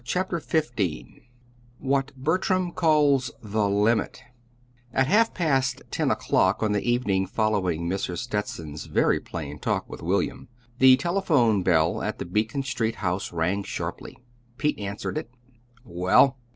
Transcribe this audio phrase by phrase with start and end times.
[0.03, 1.27] CHAPTER XV
[1.77, 4.23] WHAT BERTRAM CALLS "THE LIMIT"
[4.93, 8.17] At half past ten o'clock on the evening following Mrs.
[8.17, 10.47] Stetson's very plain talk with William,
[10.79, 14.17] the telephone bell at the Beacon Street house rang sharply.
[14.57, 15.29] Pete answered it.
[15.85, 16.39] "Well?"